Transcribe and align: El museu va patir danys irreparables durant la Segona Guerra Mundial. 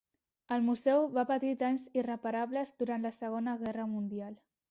El 0.53 0.63
museu 0.69 1.03
va 1.17 1.25
patir 1.31 1.51
danys 1.59 1.85
irreparables 2.01 2.73
durant 2.83 3.07
la 3.09 3.13
Segona 3.19 3.57
Guerra 3.65 3.89
Mundial. 3.95 4.35